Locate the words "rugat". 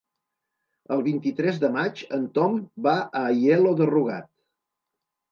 3.91-4.27